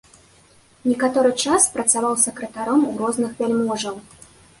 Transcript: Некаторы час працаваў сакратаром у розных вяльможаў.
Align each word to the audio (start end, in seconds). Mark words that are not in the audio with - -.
Некаторы 0.91 1.29
час 1.43 1.67
працаваў 1.75 2.15
сакратаром 2.21 2.81
у 2.93 2.95
розных 3.03 3.37
вяльможаў. 3.43 3.95